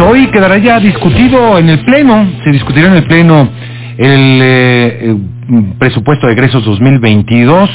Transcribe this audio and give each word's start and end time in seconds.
hoy 0.00 0.26
quedará 0.28 0.58
ya 0.58 0.80
discutido 0.80 1.58
en 1.58 1.68
el 1.68 1.80
Pleno, 1.80 2.26
se 2.44 2.50
discutirá 2.50 2.88
en 2.88 2.94
el 2.94 3.04
Pleno 3.04 3.48
el, 3.98 4.40
eh, 4.42 5.16
presupuesto 5.78 6.26
de 6.26 6.32
egresos 6.32 6.64
2022 6.64 7.70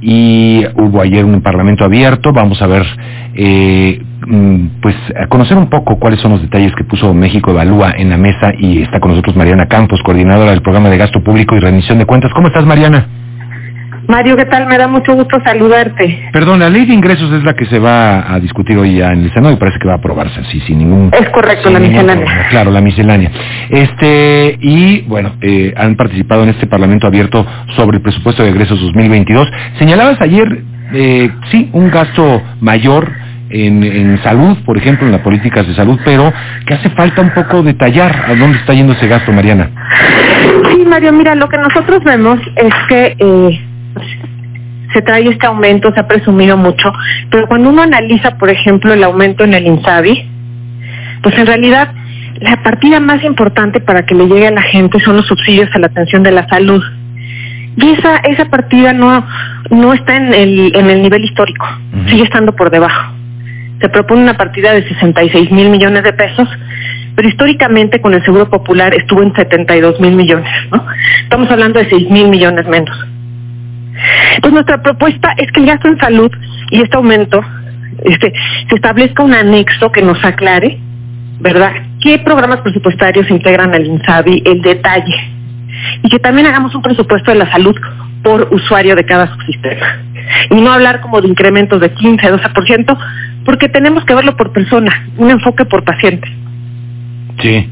y 0.00 0.64
hubo 0.76 1.00
ayer 1.00 1.24
un 1.24 1.40
parlamento 1.40 1.84
abierto, 1.84 2.32
vamos 2.32 2.60
a 2.62 2.66
ver, 2.66 2.86
eh, 3.34 4.00
mm, 4.26 4.66
pues 4.80 4.94
a 5.20 5.26
conocer 5.26 5.56
un 5.56 5.68
poco 5.68 5.98
cuáles 5.98 6.20
son 6.20 6.32
los 6.32 6.42
detalles 6.42 6.74
que 6.76 6.84
puso 6.84 7.12
México 7.14 7.50
Evalúa 7.50 7.92
en 7.96 8.10
la 8.10 8.16
mesa 8.16 8.52
y 8.58 8.82
está 8.82 9.00
con 9.00 9.10
nosotros 9.10 9.36
Mariana 9.36 9.66
Campos, 9.66 10.02
coordinadora 10.02 10.50
del 10.52 10.62
programa 10.62 10.88
de 10.88 10.98
gasto 10.98 11.22
público 11.22 11.56
y 11.56 11.60
rendición 11.60 11.98
de 11.98 12.06
cuentas. 12.06 12.32
¿Cómo 12.34 12.48
estás 12.48 12.64
Mariana? 12.64 13.06
Mario, 14.08 14.38
¿qué 14.38 14.46
tal? 14.46 14.66
Me 14.66 14.78
da 14.78 14.88
mucho 14.88 15.12
gusto 15.14 15.38
saludarte. 15.44 16.30
Perdón, 16.32 16.60
la 16.60 16.70
ley 16.70 16.86
de 16.86 16.94
ingresos 16.94 17.30
es 17.30 17.44
la 17.44 17.52
que 17.52 17.66
se 17.66 17.78
va 17.78 18.32
a 18.32 18.40
discutir 18.40 18.78
hoy 18.78 18.96
ya 18.96 19.12
en 19.12 19.24
el 19.24 19.32
Senado 19.34 19.52
y 19.52 19.56
parece 19.56 19.78
que 19.78 19.86
va 19.86 19.94
a 19.94 19.96
aprobarse 19.98 20.40
así, 20.40 20.60
sin 20.60 20.78
ningún... 20.78 21.10
Es 21.12 21.28
correcto, 21.28 21.68
la 21.68 21.78
miscelánea. 21.78 22.46
claro, 22.48 22.70
la 22.70 22.80
miscelánea. 22.80 23.30
Este, 23.68 24.56
y 24.62 25.02
bueno, 25.02 25.34
eh, 25.42 25.74
han 25.76 25.94
participado 25.96 26.42
en 26.44 26.48
este 26.48 26.66
Parlamento 26.66 27.06
abierto 27.06 27.44
sobre 27.76 27.98
el 27.98 28.02
presupuesto 28.02 28.42
de 28.42 28.48
egresos 28.48 28.80
2022. 28.80 29.46
Señalabas 29.78 30.18
ayer, 30.22 30.62
eh, 30.94 31.30
sí, 31.50 31.68
un 31.74 31.90
gasto 31.90 32.42
mayor 32.62 33.12
en, 33.50 33.82
en, 33.82 34.22
salud, 34.22 34.56
por 34.64 34.78
ejemplo, 34.78 35.06
en 35.06 35.12
las 35.12 35.20
políticas 35.20 35.68
de 35.68 35.74
salud, 35.74 36.00
pero 36.02 36.32
que 36.66 36.72
hace 36.72 36.88
falta 36.90 37.20
un 37.20 37.34
poco 37.34 37.62
detallar 37.62 38.24
a 38.26 38.34
dónde 38.34 38.56
está 38.56 38.72
yendo 38.72 38.94
ese 38.94 39.06
gasto, 39.06 39.32
Mariana. 39.32 39.68
Sí, 40.70 40.82
Mario, 40.86 41.12
mira, 41.12 41.34
lo 41.34 41.46
que 41.50 41.58
nosotros 41.58 42.02
vemos 42.04 42.40
es 42.56 42.74
que 42.88 43.16
eh, 43.18 43.67
se 44.92 45.02
trae 45.02 45.28
este 45.28 45.46
aumento, 45.46 45.92
se 45.92 46.00
ha 46.00 46.08
presumido 46.08 46.56
mucho, 46.56 46.92
pero 47.30 47.46
cuando 47.46 47.70
uno 47.70 47.82
analiza, 47.82 48.38
por 48.38 48.48
ejemplo, 48.48 48.92
el 48.92 49.04
aumento 49.04 49.44
en 49.44 49.54
el 49.54 49.66
INSABI, 49.66 50.28
pues 51.22 51.36
en 51.36 51.46
realidad 51.46 51.92
la 52.40 52.62
partida 52.62 53.00
más 53.00 53.22
importante 53.24 53.80
para 53.80 54.06
que 54.06 54.14
le 54.14 54.26
llegue 54.26 54.46
a 54.46 54.52
la 54.52 54.62
gente 54.62 55.00
son 55.00 55.16
los 55.16 55.26
subsidios 55.26 55.68
a 55.74 55.78
la 55.78 55.88
atención 55.88 56.22
de 56.22 56.30
la 56.30 56.48
salud. 56.48 56.82
Y 57.76 57.90
esa, 57.90 58.16
esa 58.18 58.46
partida 58.46 58.92
no, 58.92 59.26
no 59.70 59.92
está 59.92 60.16
en 60.16 60.34
el, 60.34 60.72
en 60.74 60.90
el 60.90 61.02
nivel 61.02 61.24
histórico, 61.24 61.66
sigue 62.08 62.24
estando 62.24 62.54
por 62.54 62.70
debajo. 62.70 63.14
Se 63.80 63.88
propone 63.88 64.22
una 64.22 64.36
partida 64.36 64.72
de 64.72 64.86
66 64.88 65.52
mil 65.52 65.70
millones 65.70 66.02
de 66.02 66.12
pesos, 66.12 66.48
pero 67.14 67.28
históricamente 67.28 68.00
con 68.00 68.14
el 68.14 68.24
Seguro 68.24 68.48
Popular 68.50 68.94
estuvo 68.94 69.22
en 69.22 69.32
72 69.34 70.00
mil 70.00 70.16
millones, 70.16 70.50
¿no? 70.72 70.84
Estamos 71.22 71.50
hablando 71.50 71.78
de 71.78 71.88
6 71.88 72.10
mil 72.10 72.28
millones 72.28 72.66
menos. 72.66 72.96
Pues 74.40 74.52
nuestra 74.52 74.82
propuesta 74.82 75.34
es 75.36 75.50
que 75.52 75.60
el 75.60 75.66
gasto 75.66 75.88
en 75.88 75.98
salud 75.98 76.30
y 76.70 76.82
este 76.82 76.96
aumento 76.96 77.40
este, 78.04 78.32
se 78.68 78.74
establezca 78.74 79.22
un 79.22 79.34
anexo 79.34 79.90
que 79.90 80.02
nos 80.02 80.22
aclare, 80.24 80.78
¿verdad?, 81.40 81.72
qué 82.00 82.18
programas 82.18 82.60
presupuestarios 82.60 83.28
integran 83.30 83.74
al 83.74 83.86
INSABI, 83.86 84.42
el 84.46 84.62
detalle, 84.62 85.32
y 86.02 86.08
que 86.08 86.18
también 86.18 86.46
hagamos 86.46 86.74
un 86.74 86.82
presupuesto 86.82 87.32
de 87.32 87.38
la 87.38 87.50
salud 87.50 87.76
por 88.22 88.48
usuario 88.52 88.94
de 88.94 89.04
cada 89.04 89.26
subsistema. 89.32 89.98
Y 90.50 90.56
no 90.56 90.70
hablar 90.70 91.00
como 91.00 91.20
de 91.20 91.28
incrementos 91.28 91.80
de 91.80 91.92
15, 91.92 92.32
12%, 92.34 92.98
porque 93.44 93.68
tenemos 93.68 94.04
que 94.04 94.14
verlo 94.14 94.36
por 94.36 94.52
persona, 94.52 95.08
un 95.16 95.30
enfoque 95.30 95.64
por 95.64 95.82
paciente. 95.82 96.28
Sí 97.40 97.68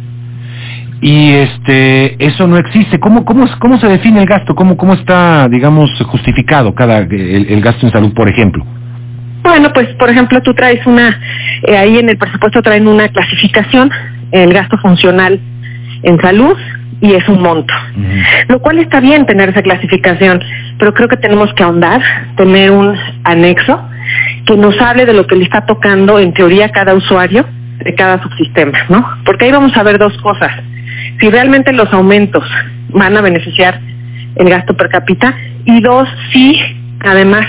y 1.01 1.33
este 1.33 2.25
eso 2.25 2.47
no 2.47 2.57
existe. 2.57 2.99
Cómo 2.99 3.25
cómo 3.25 3.47
cómo 3.59 3.79
se 3.79 3.87
define 3.87 4.21
el 4.21 4.27
gasto 4.27 4.55
cómo 4.55 4.77
cómo 4.77 4.95
está 4.95 5.49
digamos 5.49 5.91
justificado 6.07 6.75
cada 6.75 6.99
el, 6.99 7.61
gasto 7.61 7.87
en 7.87 7.93
salud 7.93 8.15
por 8.15 8.29
ejemplo 8.29 8.65
bueno 9.43 9.73
pues 9.73 9.89
por 9.95 10.11
ejemplo 10.11 10.41
tú 10.43 10.55
traes 10.55 10.85
una 10.87 11.21
eh, 11.63 11.77
ahí 11.77 11.99
en 11.99 12.09
el 12.09 12.17
presupuesto 12.17 12.63
traen 12.63 12.89
una 12.89 13.09
clasificación 13.09 13.91
el 14.33 14.53
gasto 14.53 14.79
funcional 14.79 15.41
en 16.03 16.21
salud 16.21 16.57
y 16.99 17.13
es 17.13 17.29
un 17.29 17.43
monto. 17.43 17.75
Lo 18.49 18.59
cual 18.61 18.79
está 18.79 19.01
bien 19.01 19.27
tener 19.27 19.51
esa 19.51 19.63
clasificación 19.63 20.43
pero 20.79 20.95
creo 20.95 21.09
que 21.09 21.17
tenemos 21.17 21.53
que 21.55 21.63
ahondar 21.63 22.01
tener 22.37 22.71
un 22.71 22.97
anexo 23.25 23.81
que 24.47 24.57
nos 24.57 24.81
hable 24.81 25.05
de 25.05 25.13
lo 25.13 25.27
que 25.27 25.37
le 25.37 25.45
está 25.45 25.67
tocando 25.67 26.19
en 26.19 26.33
teoría 26.33 26.71
cada 26.71 26.95
usuario 26.95 27.45
de 27.79 27.95
cada 27.95 28.23
subsistema, 28.23 28.79
¿no? 28.89 29.07
Porque 29.25 29.45
ahí 29.45 29.53
vamos 29.53 29.77
a 29.77 29.83
ver 29.83 29.99
dos 29.99 30.17
cosas 30.19 30.51
si 31.21 31.31
realmente 31.31 31.73
los 31.73 31.93
aumentos 31.93 32.45
van 32.91 33.17
a 33.17 33.21
beneficiar 33.21 33.81
el 34.37 34.49
gasto 34.51 34.77
per 34.77 34.89
cápita 34.89 35.35
y 35.65 35.81
dos, 35.81 36.09
si 36.33 36.59
además 37.01 37.47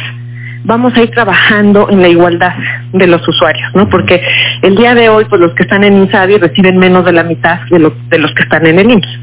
vamos 0.63 0.95
a 0.95 1.01
ir 1.01 1.11
trabajando 1.11 1.89
en 1.89 2.01
la 2.01 2.09
igualdad 2.09 2.53
de 2.94 3.07
los 3.07 3.25
usuarios, 3.27 3.69
¿no? 3.73 3.89
Porque 3.89 4.22
el 4.61 4.75
día 4.75 4.95
de 4.95 5.09
hoy, 5.09 5.25
pues 5.25 5.39
los 5.39 5.53
que 5.53 5.63
están 5.63 5.83
en 5.83 5.97
INSABI 5.97 6.38
reciben 6.38 6.77
menos 6.77 7.06
de 7.06 7.13
la 7.13 7.23
mitad 7.23 7.61
de, 7.69 7.91
de 8.09 8.19
los 8.19 8.33
que 8.33 8.44
están 8.44 8.66
en 8.66 8.79
el 8.79 8.91
IMSS. 8.91 9.19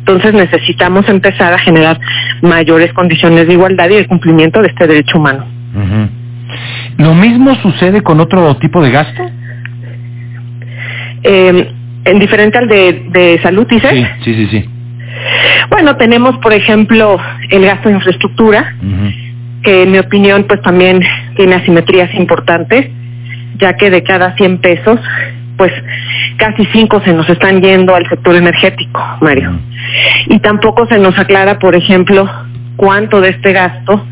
Entonces 0.00 0.34
necesitamos 0.34 1.08
empezar 1.08 1.52
a 1.52 1.58
generar 1.58 2.00
mayores 2.42 2.92
condiciones 2.92 3.46
de 3.46 3.52
igualdad 3.52 3.88
y 3.90 3.94
de 3.94 4.06
cumplimiento 4.06 4.60
de 4.60 4.68
este 4.68 4.88
derecho 4.88 5.18
humano. 5.18 5.46
¿Lo 6.98 7.14
mismo 7.14 7.54
sucede 7.62 8.02
con 8.02 8.18
otro 8.18 8.56
tipo 8.56 8.82
de 8.82 8.90
gasto? 8.90 9.22
Eh, 11.22 11.72
en 12.04 12.18
diferente 12.18 12.58
al 12.58 12.68
de, 12.68 13.04
de 13.10 13.40
salud, 13.42 13.66
dices? 13.66 13.90
Sí, 13.90 14.06
sí, 14.24 14.34
sí, 14.34 14.46
sí. 14.50 14.68
Bueno, 15.70 15.96
tenemos, 15.96 16.36
por 16.38 16.52
ejemplo, 16.52 17.18
el 17.50 17.64
gasto 17.64 17.88
de 17.88 17.96
infraestructura, 17.96 18.74
que 19.62 19.82
en 19.82 19.92
mi 19.92 19.98
opinión, 19.98 20.44
pues 20.44 20.60
también 20.62 21.00
tiene 21.36 21.54
asimetrías 21.54 22.12
importantes, 22.14 22.88
ya 23.58 23.74
que 23.74 23.90
de 23.90 24.02
cada 24.02 24.34
100 24.36 24.58
pesos, 24.58 24.98
pues 25.56 25.72
casi 26.36 26.64
5 26.72 27.02
se 27.04 27.12
nos 27.12 27.28
están 27.28 27.60
yendo 27.60 27.94
al 27.94 28.08
sector 28.08 28.34
energético, 28.34 29.00
Mario. 29.20 29.58
Y 30.26 30.40
tampoco 30.40 30.86
se 30.86 30.98
nos 30.98 31.16
aclara, 31.18 31.58
por 31.58 31.74
ejemplo, 31.76 32.28
cuánto 32.76 33.20
de 33.20 33.30
este 33.30 33.52
gasto 33.52 34.04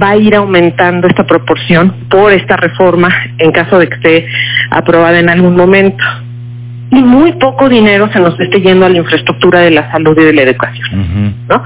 va 0.00 0.10
a 0.10 0.16
ir 0.16 0.34
aumentando 0.34 1.06
esta 1.06 1.24
proporción 1.26 1.94
por 2.08 2.32
esta 2.32 2.56
reforma 2.56 3.08
en 3.38 3.52
caso 3.52 3.78
de 3.78 3.88
que 3.88 3.94
esté 3.94 4.26
aprobada 4.70 5.18
en 5.20 5.28
algún 5.28 5.56
momento 5.56 6.04
y 6.90 7.02
muy 7.02 7.32
poco 7.32 7.68
dinero 7.68 8.08
se 8.12 8.20
nos 8.20 8.38
esté 8.38 8.60
yendo 8.60 8.86
a 8.86 8.88
la 8.88 8.98
infraestructura 8.98 9.60
de 9.60 9.72
la 9.72 9.90
salud 9.90 10.16
y 10.18 10.24
de 10.24 10.32
la 10.32 10.42
educación, 10.42 11.34
¿no? 11.48 11.62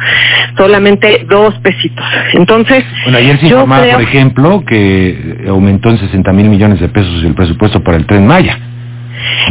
Solamente 0.56 1.26
dos 1.28 1.54
pesitos. 1.58 2.04
Entonces, 2.32 2.84
bueno, 3.04 3.18
ayer 3.18 3.38
se 3.38 3.46
informaba, 3.46 3.92
por 3.92 4.02
ejemplo, 4.02 4.64
que 4.64 5.44
aumentó 5.48 5.90
en 5.90 5.98
60 5.98 6.32
mil 6.32 6.48
millones 6.48 6.80
de 6.80 6.88
pesos 6.88 7.22
el 7.22 7.34
presupuesto 7.34 7.82
para 7.82 7.98
el 7.98 8.06
Tren 8.06 8.26
Maya. 8.26 8.58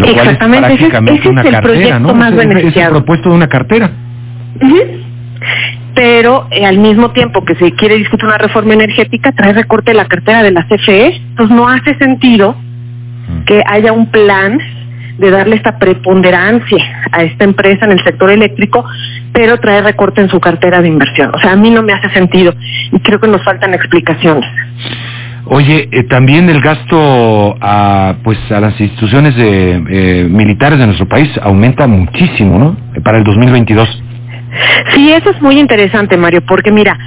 Exactamente, 0.04 0.74
ese, 0.74 0.88
es 0.88 1.26
una 1.26 1.42
el 1.44 1.62
proyecto 1.62 2.16
más 2.16 2.36
beneficiado. 2.36 2.96
propuesto 2.96 3.30
de 3.30 3.36
una 3.36 3.48
cartera. 3.48 3.92
Pero 5.94 6.48
eh, 6.52 6.66
al 6.66 6.80
mismo 6.80 7.12
tiempo 7.12 7.46
que 7.46 7.56
se 7.56 7.72
quiere 7.74 7.98
discutir 7.98 8.26
una 8.26 8.38
reforma 8.38 8.74
energética, 8.74 9.32
trae 9.34 9.54
recorte 9.54 9.92
de 9.92 9.98
la 9.98 10.06
cartera 10.06 10.42
de 10.42 10.52
la 10.52 10.66
CFE. 10.68 11.16
Entonces 11.16 11.56
no 11.56 11.68
hace 11.68 11.96
sentido 11.98 12.56
que 13.46 13.62
haya 13.68 13.92
un 13.92 14.10
plan 14.10 14.58
de 15.20 15.32
darle 15.32 15.56
esta 15.56 15.78
preponderancia 15.78 16.84
a 17.12 17.24
esta 17.24 17.44
empresa 17.44 17.86
en 17.86 17.92
el 17.92 18.04
sector 18.04 18.30
eléctrico, 18.30 18.86
pero 19.34 19.60
trae 19.60 19.82
recorte 19.82 20.22
en 20.22 20.30
su 20.30 20.40
cartera 20.40 20.82
de 20.82 20.88
inversión. 20.88 21.32
O 21.34 21.40
sea, 21.40 21.52
a 21.52 21.56
mí 21.56 21.70
no 21.70 21.84
me 21.84 21.94
hace 21.94 22.10
sentido 22.12 22.54
y 22.92 23.00
creo 23.00 23.20
que 23.20 23.28
nos 23.28 23.44
faltan 23.44 23.74
explicaciones. 23.74 24.50
Oye, 25.46 25.90
eh, 25.92 26.04
también 26.04 26.50
el 26.50 26.62
gasto 26.62 27.58
a 27.60 28.16
pues 28.24 28.38
a 28.52 28.60
las 28.60 28.80
instituciones 28.80 29.36
de, 29.36 29.84
eh, 29.90 30.28
militares 30.30 30.78
de 30.78 30.86
nuestro 30.86 31.08
país 31.08 31.30
aumenta 31.42 31.88
muchísimo, 31.88 32.60
¿no? 32.60 33.02
Para 33.02 33.18
el 33.18 33.24
2022. 33.24 34.04
Sí, 34.94 35.12
eso 35.12 35.32
es 35.32 35.42
muy 35.42 35.60
interesante, 35.60 36.18
Mario, 36.18 36.42
porque 36.46 36.72
mira, 36.72 36.98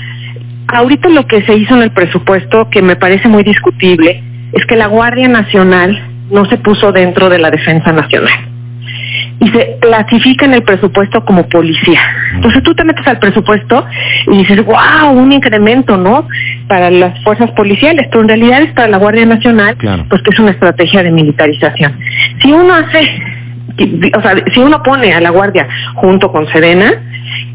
ahorita 0.69 1.09
lo 1.09 1.27
que 1.27 1.43
se 1.43 1.55
hizo 1.57 1.77
en 1.77 1.83
el 1.83 1.91
presupuesto 1.93 2.69
que 2.71 2.83
me 2.83 2.97
parece 2.97 3.29
muy 3.29 3.43
discutible 3.43 4.23
es 4.53 4.67
que 4.67 4.77
la 4.77 4.87
Guardia 4.87 5.29
Nacional 5.29 6.12
no 6.31 6.45
se 6.47 6.57
puso 6.59 6.93
dentro 6.93 7.29
de 7.29 7.39
la 7.39 7.51
defensa 7.51 7.93
nacional. 7.93 8.49
Y 9.41 9.49
se 9.49 9.77
clasifica 9.81 10.45
en 10.45 10.55
el 10.55 10.63
presupuesto 10.63 11.25
como 11.25 11.49
policía. 11.49 12.01
Entonces 12.35 12.63
tú 12.63 12.75
te 12.75 12.85
metes 12.85 13.07
al 13.07 13.19
presupuesto 13.19 13.85
y 14.29 14.39
dices, 14.39 14.65
wow, 14.65 15.11
un 15.13 15.33
incremento, 15.33 15.97
¿no? 15.97 16.29
Para 16.69 16.91
las 16.91 17.23
fuerzas 17.25 17.51
policiales, 17.53 18.07
pero 18.11 18.23
en 18.23 18.29
realidad 18.29 18.63
es 18.63 18.73
para 18.73 18.89
la 18.89 18.99
Guardia 18.99 19.27
Nacional, 19.27 19.77
pues 20.09 20.23
que 20.23 20.31
es 20.31 20.39
una 20.39 20.53
estrategia 20.53 21.03
de 21.03 21.11
militarización. 21.11 21.99
Si 22.41 22.53
uno 22.53 22.73
hace, 22.73 23.01
o 24.17 24.23
sea, 24.23 24.35
si 24.55 24.61
uno 24.61 24.83
pone 24.83 25.13
a 25.13 25.21
la 25.21 25.31
Guardia 25.31 25.67
junto 25.95 26.31
con 26.31 26.47
Sedena, 26.49 26.93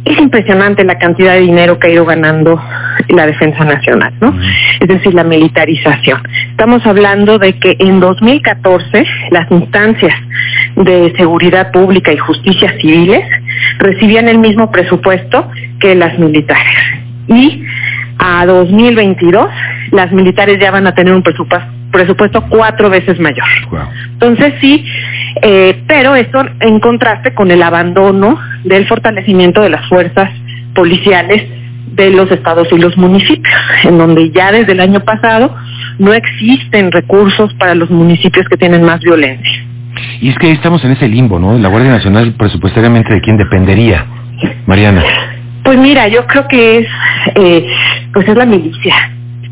es 0.07 0.19
impresionante 0.19 0.83
la 0.83 0.97
cantidad 0.97 1.33
de 1.33 1.41
dinero 1.41 1.79
que 1.79 1.87
ha 1.87 1.89
ido 1.91 2.05
ganando 2.05 2.61
la 3.09 3.25
defensa 3.25 3.63
nacional, 3.65 4.13
¿no? 4.21 4.33
Es 4.79 4.87
decir, 4.87 5.13
la 5.13 5.23
militarización. 5.23 6.21
Estamos 6.51 6.85
hablando 6.85 7.37
de 7.37 7.57
que 7.59 7.75
en 7.79 7.99
2014 7.99 9.05
las 9.31 9.51
instancias 9.51 10.15
de 10.75 11.13
seguridad 11.17 11.71
pública 11.71 12.11
y 12.11 12.17
justicia 12.17 12.73
civiles 12.79 13.25
recibían 13.79 14.27
el 14.27 14.37
mismo 14.39 14.71
presupuesto 14.71 15.49
que 15.79 15.95
las 15.95 16.17
militares. 16.19 16.75
Y 17.27 17.63
a 18.19 18.45
2022 18.45 19.49
las 19.91 20.11
militares 20.11 20.59
ya 20.59 20.71
van 20.71 20.87
a 20.87 20.95
tener 20.95 21.13
un 21.13 21.23
presupuesto, 21.23 21.67
presupuesto 21.91 22.43
cuatro 22.49 22.89
veces 22.89 23.19
mayor. 23.19 23.47
Entonces 24.13 24.53
sí, 24.59 24.85
Eh, 25.41 25.83
pero 25.87 26.15
eso 26.15 26.43
en 26.59 26.79
contraste 26.79 27.33
con 27.33 27.51
el 27.51 27.61
abandono 27.61 28.39
del 28.63 28.87
fortalecimiento 28.87 29.61
de 29.61 29.69
las 29.69 29.87
fuerzas 29.87 30.29
policiales 30.73 31.43
de 31.93 32.11
los 32.11 32.31
estados 32.31 32.67
y 32.71 32.77
los 32.77 32.95
municipios, 32.97 33.55
en 33.83 33.97
donde 33.97 34.29
ya 34.31 34.51
desde 34.51 34.73
el 34.73 34.79
año 34.79 34.99
pasado 35.01 35.55
no 35.97 36.13
existen 36.13 36.91
recursos 36.91 37.53
para 37.55 37.75
los 37.75 37.89
municipios 37.89 38.47
que 38.47 38.57
tienen 38.57 38.83
más 38.83 38.99
violencia. 39.01 39.65
Y 40.21 40.29
es 40.29 40.37
que 40.37 40.51
estamos 40.51 40.83
en 40.85 40.91
ese 40.91 41.07
limbo, 41.07 41.39
¿no? 41.39 41.57
La 41.57 41.69
Guardia 41.69 41.91
Nacional 41.91 42.33
presupuestariamente 42.37 43.13
de 43.13 43.21
quién 43.21 43.37
dependería, 43.37 44.05
Mariana. 44.67 45.03
Pues 45.63 45.77
mira, 45.79 46.07
yo 46.07 46.25
creo 46.27 46.47
que 46.47 46.79
es, 46.79 46.87
eh, 47.35 47.67
pues 48.13 48.27
es 48.27 48.37
la 48.37 48.45
milicia, 48.45 48.95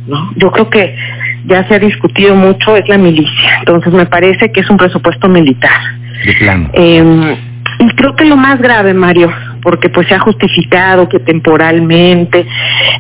¿no? 0.08 0.32
Yo 0.36 0.52
creo 0.52 0.70
que 0.70 0.96
ya 1.48 1.68
se 1.68 1.76
ha 1.76 1.80
discutido 1.80 2.36
mucho, 2.36 2.76
es 2.76 2.88
la 2.88 2.98
milicia. 2.98 3.60
Entonces 3.60 3.94
me 3.94 4.06
parece 4.06 4.52
que 4.52 4.62
es 4.62 4.70
un 4.70 4.78
presupuesto 4.78 5.28
militar. 5.28 5.80
De 6.26 6.34
plano. 6.34 6.70
Eh, 6.74 7.38
y 7.80 7.88
creo 7.90 8.16
que 8.16 8.26
lo 8.26 8.38
más 8.38 8.60
grave, 8.60 8.94
Mario, 8.94 9.32
porque 9.62 9.90
pues 9.90 10.08
se 10.08 10.16
ha 10.16 10.20
justificado 10.20 11.10
que 11.10 11.20
temporalmente, 11.20 12.46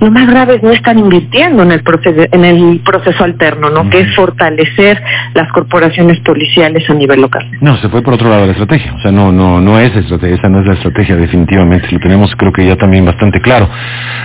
lo 0.01 0.11
más 0.11 0.27
grave 0.27 0.55
es 0.55 0.63
no 0.63 0.71
estar 0.71 0.97
invirtiendo 0.97 1.63
en 1.63 1.71
el 1.71 1.83
proceso, 1.83 2.27
en 2.31 2.45
el 2.45 2.81
proceso 2.83 3.23
alterno, 3.23 3.69
¿no? 3.69 3.89
Que 3.89 4.01
es 4.01 4.15
fortalecer 4.15 5.01
las 5.33 5.51
corporaciones 5.51 6.19
policiales 6.21 6.89
a 6.89 6.93
nivel 6.93 7.21
local. 7.21 7.45
No, 7.61 7.77
se 7.77 7.89
fue 7.89 8.01
por 8.01 8.13
otro 8.13 8.29
lado 8.29 8.45
la 8.45 8.51
estrategia, 8.51 8.93
o 8.93 8.99
sea, 8.99 9.11
no, 9.11 9.31
no, 9.31 9.61
no 9.61 9.79
es 9.79 9.95
estrategia, 9.95 10.35
esa 10.35 10.49
no 10.49 10.61
es 10.61 10.67
la 10.67 10.73
estrategia 10.73 11.15
definitivamente, 11.15 11.87
lo 11.91 11.99
tenemos 11.99 12.35
creo 12.35 12.51
que 12.51 12.65
ya 12.65 12.75
también 12.75 13.05
bastante 13.05 13.41
claro. 13.41 13.69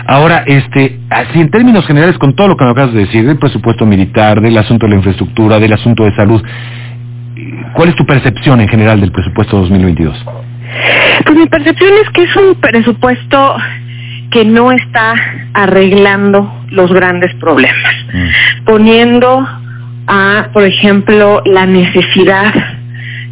Ahora, 0.07 0.45
este, 0.47 0.99
así 1.11 1.41
en 1.41 1.51
términos 1.51 1.87
generales, 1.87 2.19
con 2.19 2.35
todo 2.35 2.49
lo 2.49 2.57
que 2.57 2.65
me 2.65 2.71
acabas 2.71 2.93
de 2.93 3.01
decir, 3.01 3.27
del 3.27 3.39
presupuesto 3.39 3.87
militar, 3.87 4.41
del 4.41 4.57
asunto 4.59 4.87
de 4.87 4.91
la 4.91 4.97
infraestructura, 4.97 5.59
del 5.59 5.73
asunto 5.73 6.05
de 6.05 6.15
salud, 6.15 6.43
¿cuál 7.75 7.89
es 7.89 7.97
tu 7.97 8.05
percepción 8.05 8.61
en 8.61 8.69
general 8.69 9.01
del 9.01 9.13
presupuesto 9.13 9.59
2022? 9.59 10.25
Pues 11.25 11.37
mi 11.37 11.47
percepción 11.47 11.93
es 12.03 12.11
que 12.11 12.23
es 12.23 12.37
un 12.37 12.55
presupuesto 12.61 13.57
que 14.31 14.45
no 14.45 14.73
está 14.73 15.15
arreglando 15.55 16.53
los 16.71 16.93
grandes 16.93 17.35
problemas, 17.37 17.95
mm. 18.13 18.65
poniendo 18.65 19.47
a, 20.07 20.49
por 20.53 20.65
ejemplo, 20.65 21.43
la 21.45 21.67
necesidad 21.67 22.55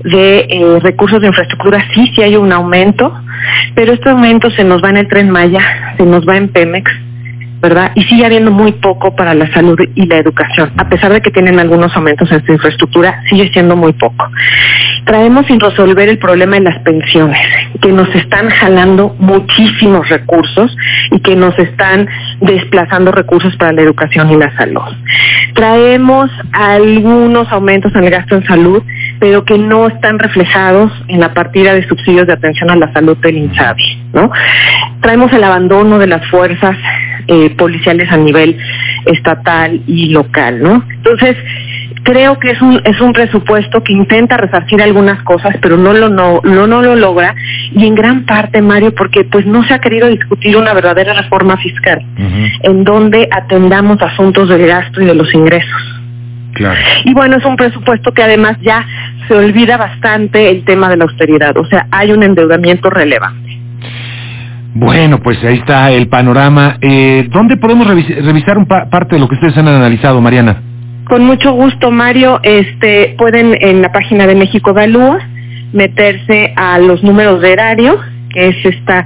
de 0.04 0.46
eh, 0.48 0.78
recursos 0.80 1.20
de 1.20 1.28
infraestructura, 1.28 1.84
sí, 1.94 2.10
sí 2.14 2.22
hay 2.22 2.36
un 2.36 2.52
aumento, 2.52 3.12
pero 3.74 3.92
este 3.92 4.10
aumento 4.10 4.50
se 4.50 4.64
nos 4.64 4.82
va 4.82 4.90
en 4.90 4.98
el 4.98 5.08
tren 5.08 5.30
Maya, 5.30 5.94
se 5.96 6.04
nos 6.04 6.26
va 6.26 6.36
en 6.36 6.48
Pemex, 6.48 6.90
¿verdad? 7.60 7.92
Y 7.94 8.02
sigue 8.04 8.24
habiendo 8.24 8.50
muy 8.50 8.72
poco 8.72 9.14
para 9.16 9.34
la 9.34 9.52
salud 9.52 9.78
y 9.94 10.06
la 10.06 10.16
educación. 10.16 10.72
A 10.76 10.88
pesar 10.88 11.12
de 11.12 11.20
que 11.20 11.30
tienen 11.30 11.58
algunos 11.58 11.94
aumentos 11.96 12.30
en 12.30 12.44
su 12.44 12.52
infraestructura, 12.52 13.22
sigue 13.28 13.50
siendo 13.52 13.76
muy 13.76 13.92
poco. 13.92 14.28
Traemos 15.04 15.46
sin 15.46 15.58
resolver 15.58 16.08
el 16.08 16.18
problema 16.18 16.56
de 16.56 16.62
las 16.62 16.78
pensiones, 16.80 17.40
que 17.80 17.90
nos 17.90 18.14
están 18.14 18.48
jalando 18.50 19.16
muchísimos 19.18 20.08
recursos 20.08 20.76
y 21.10 21.20
que 21.20 21.34
nos 21.34 21.58
están 21.58 22.08
desplazando 22.40 23.10
recursos 23.10 23.56
para 23.56 23.72
la 23.72 23.82
educación 23.82 24.30
y 24.30 24.36
la 24.36 24.54
salud. 24.56 24.82
Traemos 25.54 26.30
algunos 26.52 27.50
aumentos 27.50 27.94
en 27.94 28.04
el 28.04 28.10
gasto 28.10 28.36
en 28.36 28.46
salud, 28.46 28.82
pero 29.18 29.44
que 29.44 29.58
no 29.58 29.88
están 29.88 30.18
reflejados 30.18 30.92
en 31.08 31.20
la 31.20 31.34
partida 31.34 31.74
de 31.74 31.86
subsidios 31.88 32.26
de 32.26 32.34
atención 32.34 32.70
a 32.70 32.76
la 32.76 32.92
salud 32.92 33.16
del 33.18 33.36
INSABI, 33.36 34.02
¿no? 34.12 34.30
Traemos 35.00 35.32
el 35.32 35.42
abandono 35.42 35.98
de 35.98 36.06
las 36.06 36.24
fuerzas 36.28 36.76
eh, 37.28 37.50
policiales 37.50 38.10
a 38.10 38.16
nivel 38.16 38.56
estatal 39.04 39.82
y 39.86 40.08
local, 40.08 40.62
¿no? 40.62 40.82
Entonces, 40.90 41.36
creo 42.02 42.38
que 42.38 42.52
es 42.52 42.62
un 42.62 42.80
es 42.84 43.00
un 43.00 43.12
presupuesto 43.12 43.82
que 43.82 43.92
intenta 43.92 44.38
resarcir 44.38 44.80
algunas 44.80 45.22
cosas 45.24 45.56
pero 45.60 45.76
no 45.76 45.92
lo 45.92 46.08
no, 46.08 46.40
no 46.42 46.66
no 46.66 46.82
lo 46.82 46.96
logra. 46.96 47.34
Y 47.72 47.86
en 47.86 47.94
gran 47.94 48.24
parte 48.24 48.62
Mario 48.62 48.94
porque 48.94 49.24
pues 49.24 49.44
no 49.46 49.62
se 49.64 49.74
ha 49.74 49.80
querido 49.80 50.08
discutir 50.08 50.56
una 50.56 50.72
verdadera 50.72 51.12
reforma 51.12 51.56
fiscal 51.58 52.02
en 52.62 52.84
donde 52.84 53.28
atendamos 53.30 54.00
asuntos 54.00 54.48
del 54.48 54.66
gasto 54.66 55.02
y 55.02 55.06
de 55.06 55.14
los 55.14 55.32
ingresos. 55.34 55.94
Claro. 56.54 56.80
y 57.04 57.12
bueno 57.12 57.36
es 57.36 57.44
un 57.44 57.54
presupuesto 57.54 58.12
que 58.12 58.22
además 58.22 58.56
ya 58.62 58.84
se 59.28 59.34
olvida 59.34 59.76
bastante 59.76 60.50
el 60.50 60.64
tema 60.64 60.88
de 60.88 60.96
la 60.96 61.04
austeridad. 61.04 61.56
O 61.56 61.64
sea 61.66 61.86
hay 61.90 62.10
un 62.10 62.22
endeudamiento 62.22 62.90
relevante 62.90 63.47
bueno, 64.78 65.18
pues 65.20 65.42
ahí 65.42 65.56
está 65.56 65.90
el 65.90 66.08
panorama. 66.08 66.78
Eh, 66.80 67.26
¿Dónde 67.30 67.56
podemos 67.56 67.86
revisar 67.88 68.58
un 68.58 68.66
parte 68.66 69.16
de 69.16 69.18
lo 69.18 69.28
que 69.28 69.34
ustedes 69.34 69.56
han 69.56 69.66
analizado, 69.66 70.20
Mariana? 70.20 70.62
Con 71.04 71.24
mucho 71.24 71.52
gusto, 71.52 71.90
Mario. 71.90 72.38
Este, 72.44 73.16
pueden 73.18 73.56
en 73.60 73.82
la 73.82 73.90
página 73.90 74.26
de 74.26 74.36
México 74.36 74.70
Evalúa 74.70 75.18
meterse 75.72 76.52
a 76.54 76.78
los 76.78 77.02
números 77.02 77.42
de 77.42 77.52
erario, 77.52 77.98
que 78.32 78.48
es 78.48 78.56
esta 78.64 79.04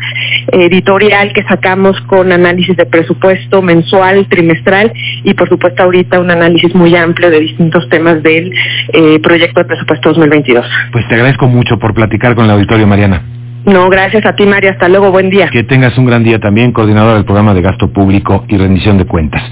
editorial 0.52 1.32
que 1.32 1.42
sacamos 1.44 1.98
con 2.02 2.32
análisis 2.32 2.76
de 2.76 2.84
presupuesto 2.84 3.62
mensual, 3.62 4.26
trimestral 4.28 4.92
y 5.24 5.32
por 5.32 5.48
supuesto 5.48 5.84
ahorita 5.84 6.20
un 6.20 6.30
análisis 6.30 6.74
muy 6.74 6.94
amplio 6.96 7.30
de 7.30 7.40
distintos 7.40 7.88
temas 7.88 8.22
del 8.22 8.52
eh, 8.92 9.18
proyecto 9.20 9.60
de 9.60 9.66
presupuesto 9.66 10.10
2022. 10.10 10.66
Pues 10.92 11.08
te 11.08 11.14
agradezco 11.14 11.48
mucho 11.48 11.78
por 11.78 11.94
platicar 11.94 12.34
con 12.34 12.44
el 12.44 12.50
auditorio, 12.50 12.86
Mariana. 12.86 13.31
No, 13.64 13.88
gracias 13.88 14.26
a 14.26 14.34
ti, 14.34 14.44
María. 14.44 14.72
Hasta 14.72 14.88
luego. 14.88 15.10
Buen 15.10 15.30
día. 15.30 15.48
Que 15.48 15.62
tengas 15.62 15.96
un 15.96 16.06
gran 16.06 16.24
día 16.24 16.40
también, 16.40 16.72
coordinadora 16.72 17.14
del 17.14 17.24
programa 17.24 17.54
de 17.54 17.62
gasto 17.62 17.92
público 17.92 18.44
y 18.48 18.56
rendición 18.56 18.98
de 18.98 19.04
cuentas. 19.04 19.42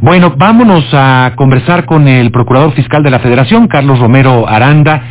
Bueno, 0.00 0.34
vámonos 0.36 0.88
a 0.92 1.32
conversar 1.36 1.84
con 1.84 2.06
el 2.06 2.30
procurador 2.30 2.72
fiscal 2.72 3.02
de 3.02 3.10
la 3.10 3.18
Federación, 3.18 3.66
Carlos 3.66 3.98
Romero 3.98 4.48
Aranda, 4.48 5.02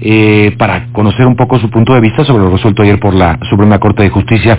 eh, 0.00 0.54
para 0.58 0.88
conocer 0.92 1.26
un 1.26 1.36
poco 1.36 1.58
su 1.58 1.70
punto 1.70 1.94
de 1.94 2.00
vista 2.00 2.24
sobre 2.24 2.44
lo 2.44 2.50
resuelto 2.50 2.82
ayer 2.82 2.98
por 2.98 3.14
la 3.14 3.38
Suprema 3.48 3.78
Corte 3.78 4.02
de 4.02 4.10
Justicia 4.10 4.58